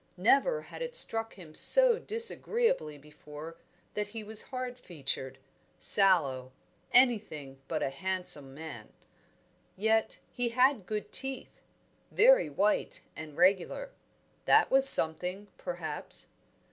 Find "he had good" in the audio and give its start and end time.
10.31-11.11